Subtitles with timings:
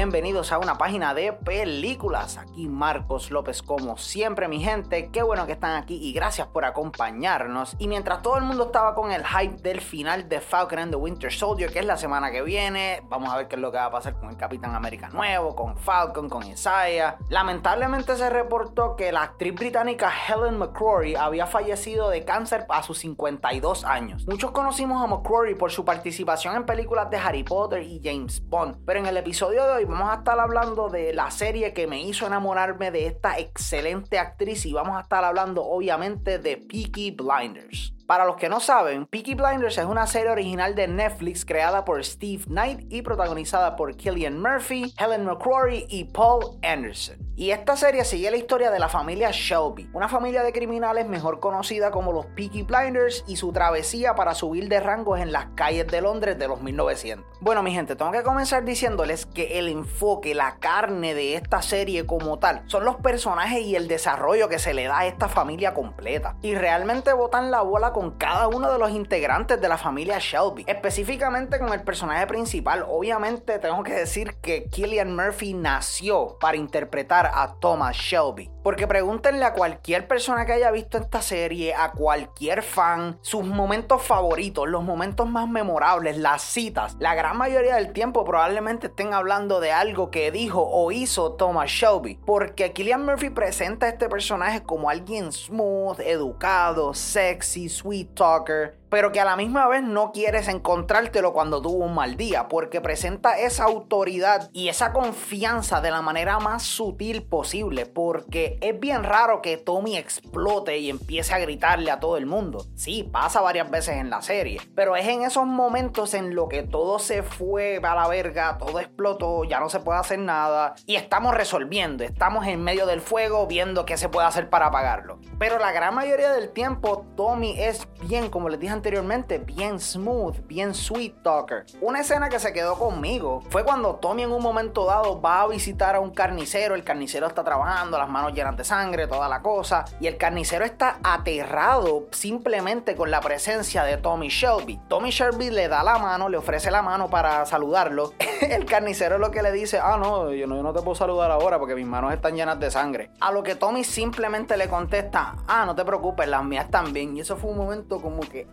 [0.00, 2.38] bienvenidos a una página de películas.
[2.38, 6.64] Aquí Marcos López como siempre mi gente, qué bueno que están aquí y gracias por
[6.64, 7.76] acompañarnos.
[7.78, 10.96] Y mientras todo el mundo estaba con el hype del final de Falcon and the
[10.96, 13.76] Winter Soldier, que es la semana que viene, vamos a ver qué es lo que
[13.76, 17.18] va a pasar con el Capitán América nuevo, con Falcon, con Isaiah.
[17.28, 23.00] Lamentablemente se reportó que la actriz británica Helen McCrory había fallecido de cáncer a sus
[23.00, 24.26] 52 años.
[24.26, 28.78] Muchos conocimos a McCrory por su participación en películas de Harry Potter y James Bond,
[28.86, 32.00] pero en el episodio de hoy vamos a estar hablando de la serie que me
[32.00, 37.92] hizo enamorarme de esta excelente actriz y vamos a estar hablando obviamente de Peaky Blinders.
[38.10, 42.04] Para los que no saben, Peaky Blinders es una serie original de Netflix creada por
[42.04, 47.30] Steve Knight y protagonizada por Killian Murphy, Helen McCrory y Paul Anderson.
[47.36, 51.38] Y esta serie sigue la historia de la familia Shelby, una familia de criminales mejor
[51.38, 55.86] conocida como los Peaky Blinders y su travesía para subir de rangos en las calles
[55.86, 57.24] de Londres de los 1900.
[57.40, 62.04] Bueno, mi gente, tengo que comenzar diciéndoles que el enfoque, la carne de esta serie
[62.04, 65.72] como tal, son los personajes y el desarrollo que se le da a esta familia
[65.72, 66.36] completa.
[66.42, 70.64] Y realmente botan la bola con cada uno de los integrantes de la familia Shelby.
[70.66, 77.30] Específicamente con el personaje principal, obviamente tengo que decir que Killian Murphy nació para interpretar
[77.34, 78.50] a Thomas Shelby.
[78.62, 84.02] Porque pregúntenle a cualquier persona que haya visto esta serie, a cualquier fan, sus momentos
[84.02, 86.96] favoritos, los momentos más memorables, las citas.
[86.98, 91.70] La gran mayoría del tiempo probablemente estén hablando de algo que dijo o hizo Thomas
[91.70, 92.18] Shelby.
[92.24, 99.12] Porque Killian Murphy presenta a este personaje como alguien smooth, educado, sexy, sweet talker pero
[99.12, 103.38] que a la misma vez no quieres encontrártelo cuando tuvo un mal día, porque presenta
[103.38, 109.40] esa autoridad y esa confianza de la manera más sutil posible, porque es bien raro
[109.40, 112.66] que Tommy explote y empiece a gritarle a todo el mundo.
[112.74, 116.62] Sí, pasa varias veces en la serie, pero es en esos momentos en lo que
[116.62, 120.96] todo se fue a la verga, todo explotó, ya no se puede hacer nada y
[120.96, 125.20] estamos resolviendo, estamos en medio del fuego viendo qué se puede hacer para apagarlo.
[125.38, 130.38] Pero la gran mayoría del tiempo Tommy es bien, como les dije anteriormente, bien smooth,
[130.46, 131.66] bien sweet talker.
[131.82, 135.48] Una escena que se quedó conmigo fue cuando Tommy en un momento dado va a
[135.48, 139.42] visitar a un carnicero, el carnicero está trabajando, las manos llenas de sangre, toda la
[139.42, 144.80] cosa, y el carnicero está aterrado simplemente con la presencia de Tommy Shelby.
[144.88, 148.14] Tommy Shelby le da la mano, le ofrece la mano para saludarlo.
[148.40, 151.30] el carnicero lo que le dice, ah, no yo, no, yo no te puedo saludar
[151.30, 153.10] ahora porque mis manos están llenas de sangre.
[153.20, 157.14] A lo que Tommy simplemente le contesta, ah, no te preocupes, las mías también.
[157.14, 158.48] Y eso fue un momento como que,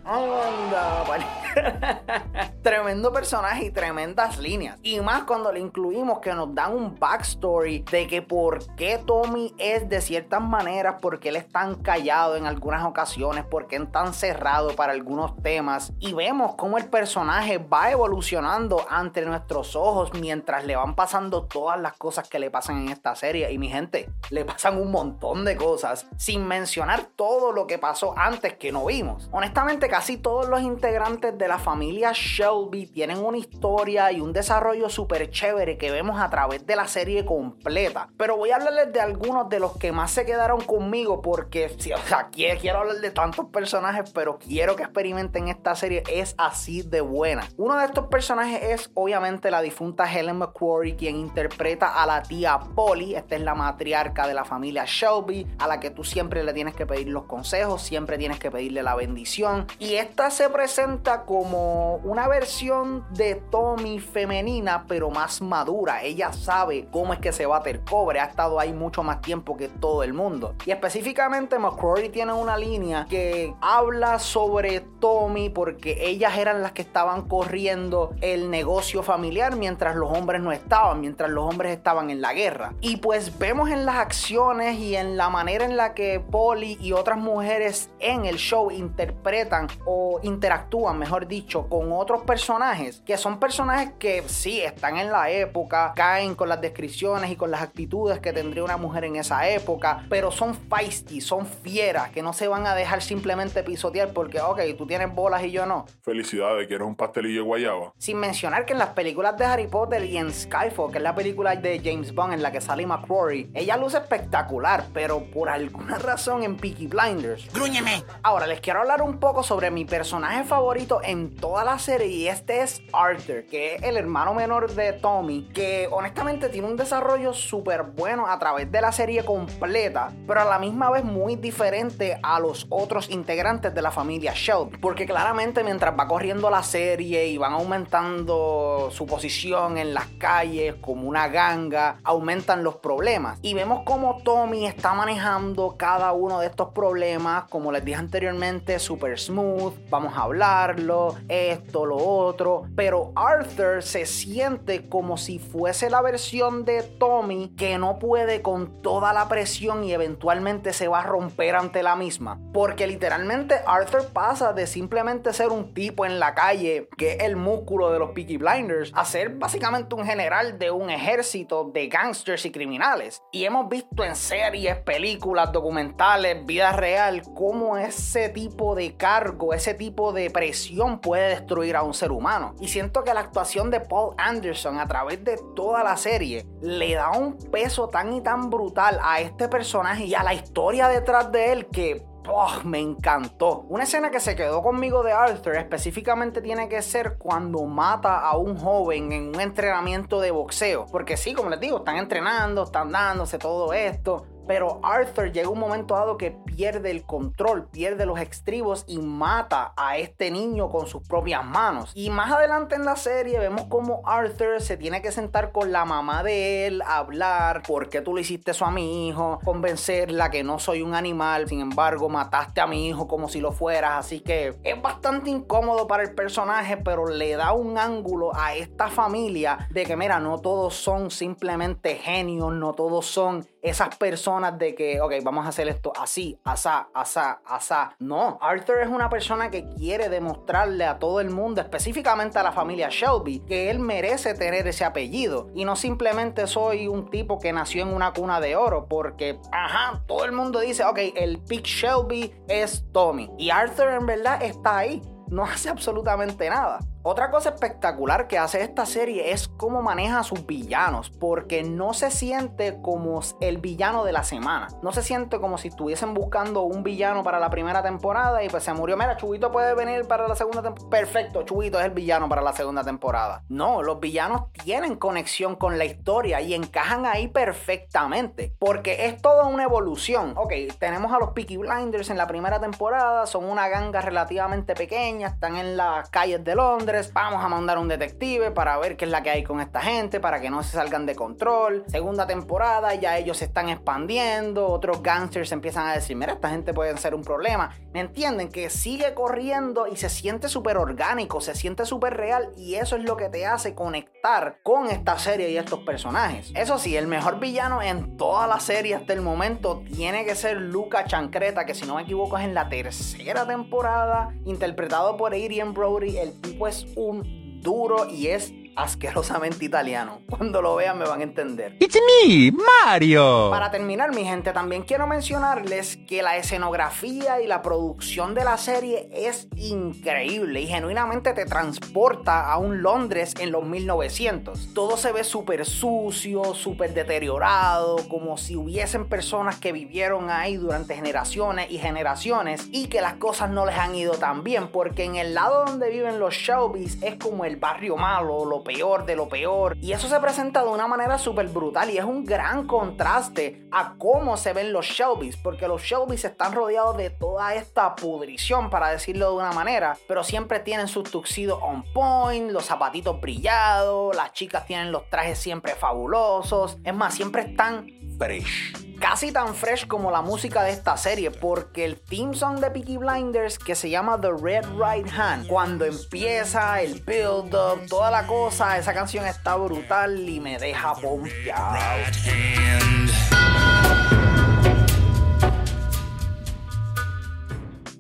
[2.62, 4.78] Tremendo personaje y tremendas líneas.
[4.84, 9.54] Y más cuando le incluimos que nos dan un backstory de que por qué Tommy
[9.58, 14.14] es de ciertas maneras, porque él es tan callado en algunas ocasiones, porque es tan
[14.14, 15.94] cerrado para algunos temas.
[16.00, 21.80] Y vemos cómo el personaje va evolucionando ante nuestros ojos mientras le van pasando todas
[21.80, 23.52] las cosas que le pasan en esta serie.
[23.52, 28.14] Y mi gente, le pasan un montón de cosas sin mencionar todo lo que pasó
[28.18, 29.30] antes que no vimos.
[29.32, 34.88] Honestamente, casi todos los integrantes de la familia Shelby tienen una historia y un desarrollo
[34.88, 38.08] súper chévere que vemos a través de la serie completa.
[38.16, 42.08] Pero voy a hablarles de algunos de los que más se quedaron conmigo porque, o
[42.08, 46.04] sea, quiero, quiero hablar de tantos personajes, pero quiero que experimenten esta serie.
[46.10, 47.50] Es así de buena.
[47.58, 52.60] Uno de estos personajes es obviamente la difunta Helen McQuarrie, quien interpreta a la tía
[52.60, 53.16] Polly.
[53.16, 56.76] Esta es la matriarca de la familia Shelby, a la que tú siempre le tienes
[56.76, 59.66] que pedir los consejos, siempre tienes que pedirle la bendición.
[59.80, 66.04] Y esta se presenta como una versión de Tommy femenina, pero más madura.
[66.04, 69.68] Ella sabe cómo es que se bater cobre, ha estado ahí mucho más tiempo que
[69.68, 70.56] todo el mundo.
[70.66, 76.82] Y específicamente McCrory tiene una línea que habla sobre Tommy porque ellas eran las que
[76.82, 82.22] estaban corriendo el negocio familiar mientras los hombres no estaban, mientras los hombres estaban en
[82.22, 82.74] la guerra.
[82.82, 86.94] Y pues vemos en las acciones y en la manera en la que Polly y
[86.94, 93.40] otras mujeres en el show interpretan o interactúan, mejor dicho, con otros personajes, que son
[93.40, 98.20] personajes que sí están en la época, caen con las descripciones y con las actitudes
[98.20, 102.50] que tendría una mujer en esa época, pero son feisty, son fieras, que no se
[102.50, 105.86] van a dejar simplemente pisotear porque, ok, tú tienes bolas y yo no.
[106.02, 107.94] Felicidades, ¿quieres un pastelillo de guayaba?
[107.98, 111.16] Sin mencionar que en las películas de Harry Potter y en Skyfall, que es la
[111.16, 115.98] película de James Bond en la que sale McCrory, ella luce espectacular, pero por alguna
[115.98, 117.54] razón en Peaky Blinders.
[117.54, 118.04] ¡Grúñeme!
[118.22, 122.28] Ahora les quiero hablar un poco sobre mi personaje favorito en toda la serie y
[122.28, 127.32] este es Arthur, que es el hermano menor de Tommy, que honestamente tiene un desarrollo
[127.32, 132.18] súper bueno a través de la serie completa, pero a la misma vez muy diferente
[132.24, 137.28] a los otros integrantes de la familia Shelby, porque claramente mientras va corriendo la serie
[137.28, 143.38] y van aumentando su posición en las calles como una ganga, aumentan los problemas.
[143.44, 148.80] Y vemos cómo Tommy está manejando cada uno de estos problemas, como les dije anteriormente,
[148.80, 149.57] super smooth,
[149.90, 156.66] vamos a hablarlo, esto, lo otro, pero Arthur se siente como si fuese la versión
[156.66, 161.56] de Tommy que no puede con toda la presión y eventualmente se va a romper
[161.56, 166.88] ante la misma, porque literalmente Arthur pasa de simplemente ser un tipo en la calle,
[166.98, 170.90] que es el músculo de los Peaky Blinders, a ser básicamente un general de un
[170.90, 173.22] ejército de gangsters y criminales.
[173.32, 179.74] Y hemos visto en series, películas, documentales, vida real, cómo ese tipo de cargo, ese
[179.74, 182.56] tipo de presión puede destruir a un ser humano.
[182.60, 186.94] Y siento que la actuación de Paul Anderson a través de toda la serie le
[186.94, 191.32] da un peso tan y tan brutal a este personaje y a la historia detrás
[191.32, 193.62] de él que Oh, me encantó.
[193.70, 198.36] Una escena que se quedó conmigo de Arthur específicamente tiene que ser cuando mata a
[198.36, 200.88] un joven en un entrenamiento de boxeo.
[200.92, 204.26] Porque sí, como les digo, están entrenando, están dándose todo esto.
[204.48, 209.74] Pero Arthur llega un momento dado que pierde el control, pierde los estribos y mata
[209.76, 211.92] a este niño con sus propias manos.
[211.94, 215.86] Y más adelante en la serie vemos como Arthur se tiene que sentar con la
[215.86, 220.44] mamá de él, hablar, por qué tú le hiciste eso a mi hijo, convencerla que
[220.44, 224.06] no soy un animal, sin embargo mataste a mi hijo como si lo fueras.
[224.06, 228.90] Así que es bastante incómodo para el personaje, pero le da un ángulo a esta
[228.90, 234.76] familia de que mira, no todos son simplemente genios, no todos son esas personas de
[234.76, 237.96] que, ok, vamos a hacer esto así, asá, asá, asá.
[238.00, 242.52] No, Arthur es una persona que quiere demostrarle a todo el mundo, específicamente a la
[242.52, 247.54] familia Shelby, que él merece tener ese apellido y no simplemente soy un tipo que
[247.54, 251.64] nació en una cuna de oro, porque, ajá, todo el mundo dice, ok, el Big
[251.64, 256.80] Shelby es Tommy y Arthur en verdad está ahí, no hace absolutamente nada.
[257.10, 261.94] Otra cosa espectacular que hace esta serie es cómo maneja a sus villanos, porque no
[261.94, 264.68] se siente como el villano de la semana.
[264.84, 268.66] No se siente como si estuviesen buscando un villano para la primera temporada y pues
[268.66, 268.98] se murió.
[268.98, 270.90] Mira, Chubito puede venir para la segunda temporada.
[270.90, 273.42] Perfecto, Chubito es el villano para la segunda temporada.
[273.48, 279.46] No, los villanos tienen conexión con la historia y encajan ahí perfectamente, porque es toda
[279.46, 280.34] una evolución.
[280.36, 285.28] Ok, tenemos a los Peaky Blinders en la primera temporada, son una ganga relativamente pequeña,
[285.28, 289.12] están en las calles de Londres vamos a mandar un detective para ver qué es
[289.12, 291.84] la que hay con esta gente, para que no se salgan de control.
[291.88, 296.74] Segunda temporada, ya ellos se están expandiendo, otros gangsters empiezan a decir, mira, esta gente
[296.74, 297.76] puede ser un problema.
[297.94, 298.50] ¿Me entienden?
[298.50, 303.04] Que sigue corriendo y se siente súper orgánico, se siente súper real y eso es
[303.04, 306.52] lo que te hace conectar con esta serie y estos personajes.
[306.56, 310.58] Eso sí, el mejor villano en toda la serie hasta el momento tiene que ser
[310.58, 315.74] Luca Chancreta, que si no me equivoco es en la tercera temporada, interpretado por Adrian
[315.74, 316.18] Brody.
[316.18, 320.22] El tipo es un duro y es asquerosamente italiano.
[320.30, 321.76] Cuando lo vean me van a entender.
[321.80, 323.50] It's me, Mario.
[323.50, 328.58] Para terminar, mi gente, también quiero mencionarles que la escenografía y la producción de la
[328.58, 334.74] serie es increíble y genuinamente te transporta a un Londres en los 1900.
[334.74, 340.96] Todo se ve súper sucio, súper deteriorado, como si hubiesen personas que vivieron ahí durante
[340.96, 345.16] generaciones y generaciones y que las cosas no les han ido tan bien, porque en
[345.16, 349.30] el lado donde viven los Shelbys es como el barrio malo, lo peor de lo
[349.30, 349.76] peor.
[349.82, 353.96] Y eso se presenta de una manera súper brutal y es un gran contraste a
[353.98, 358.90] cómo se ven los Shelbys, porque los Shelbys están rodeados de toda esta pudrición, para
[358.90, 364.34] decirlo de una manera, pero siempre tienen sus tuxidos on point, los zapatitos brillados, las
[364.34, 370.12] chicas tienen los trajes siempre fabulosos, es más, siempre están fresh casi tan fresh como
[370.12, 374.20] la música de esta serie, porque el theme song de Peaky Blinders, que se llama
[374.20, 379.56] The Red Right Hand, cuando empieza el build up, toda la cosa, esa canción está
[379.56, 381.78] brutal y me deja pompeado.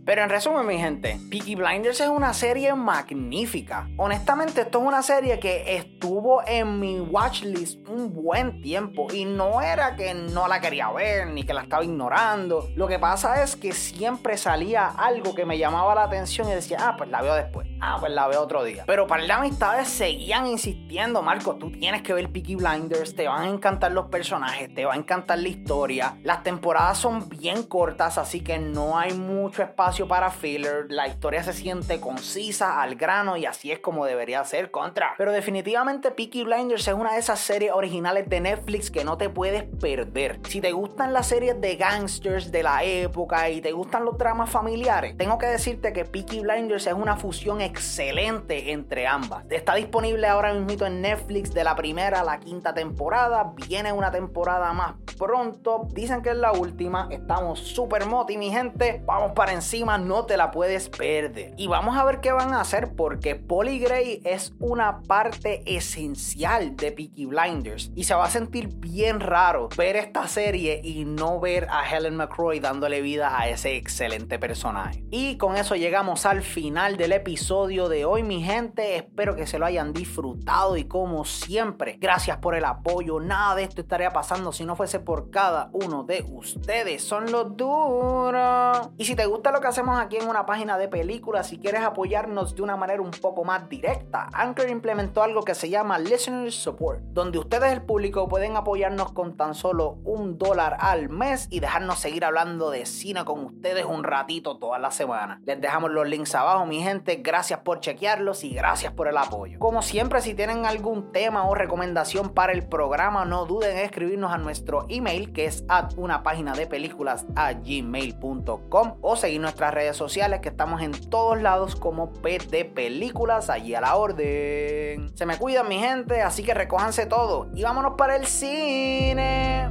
[0.08, 3.90] Pero en resumen, mi gente, Peaky Blinders es una serie magnífica.
[3.98, 9.62] Honestamente, esto es una serie que estuvo en mi watchlist un buen tiempo y no
[9.62, 12.70] era que no la quería ver ni que la estaba ignorando.
[12.78, 16.78] Lo que pasa es que siempre salía algo que me llamaba la atención y decía,
[16.80, 17.68] ah, pues la veo después.
[17.82, 18.86] Ah, pues la veo otro día.
[18.88, 23.42] Pero para las amistades seguían insistiendo, Marco, tú tienes que ver Peaky Blinders, te van
[23.42, 26.18] a encantar los personajes, te va a encantar la historia.
[26.24, 31.44] Las temporadas son bien cortas, así que no hay mucho espacio para filler, la historia
[31.44, 35.16] se siente concisa, al grano y así es como debería ser contra.
[35.18, 39.30] Pero definitivamente Peaky Blinders es una de esas series originales de Netflix que no te
[39.30, 40.42] puedes perder.
[40.44, 44.50] Si te gustan las series de gangsters de la época y te gustan los dramas
[44.50, 49.46] familiares, tengo que decirte que Peaky Blinders es una fusión excelente entre ambas.
[49.50, 53.54] Está disponible ahora mismo en Netflix de la primera a la quinta temporada.
[53.68, 55.88] Viene una temporada más pronto.
[55.94, 57.08] Dicen que es la última.
[57.10, 59.02] Estamos súper moti, mi gente.
[59.06, 61.54] Vamos para encima, no te la puedes perder.
[61.56, 66.76] Y vamos a ver qué van a hacer porque Polly Gray es una parte esencial
[66.76, 67.92] de Peaky Blinders.
[67.96, 72.18] Y se va a sentir bien raro ver esta serie y no ver a Helen
[72.18, 75.06] McCroy dándole vida a ese excelente personaje.
[75.12, 78.98] Y con eso llegamos al final del episodio de hoy, mi gente.
[78.98, 83.20] Espero que se lo hayan disfrutado y como siempre, gracias por el apoyo.
[83.20, 87.04] Nada de esto estaría pasando si no fuese por cada uno de ustedes.
[87.04, 88.90] Son los duros.
[88.98, 91.82] Y si te gusta lo que hacemos aquí en una página de películas, si quieres
[91.82, 96.52] apoyarnos de una manera un poco más directa, Anchor implementó algo que se llama Listener
[96.52, 101.60] Support, donde ustedes, el público, pueden apoyarnos con tan solo un dólar al mes y
[101.60, 105.42] dejarnos seguir hablando de cine con ustedes un ratito toda la semana.
[105.46, 107.18] Les dejamos los links abajo, mi gente.
[107.18, 109.60] Gracias por chequearlos y gracias por el apoyo.
[109.60, 114.32] Como siempre, si tienen algún tema o recomendación para el programa, no duden en escribirnos
[114.34, 119.74] a nuestro email que es at una página de películas a gmail.com o seguir nuestras
[119.74, 125.12] redes sociales que estamos en todos lados como PD Películas, allí a la orden.
[125.16, 129.68] Se me cuidan mi gente, así que recójanse todo y vámonos para el cine.